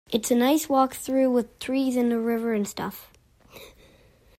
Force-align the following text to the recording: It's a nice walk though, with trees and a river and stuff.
It's 0.11 0.31
a 0.31 0.35
nice 0.35 0.67
walk 0.67 0.97
though, 0.97 1.29
with 1.29 1.59
trees 1.59 1.95
and 1.95 2.11
a 2.11 2.19
river 2.19 2.55
and 2.55 2.67
stuff. 2.67 3.13